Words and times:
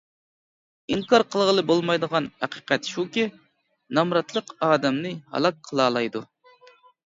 ئىنكار 0.95 1.23
قىلغىلى 1.35 1.63
بولمايدىغان 1.71 2.29
ھەقىقەت 2.45 2.89
شۇكى، 2.95 3.27
نامراتلىق 3.99 4.57
ئادەمنى 4.71 5.15
ھالاك 5.37 5.63
قىلالايدۇ. 5.71 6.27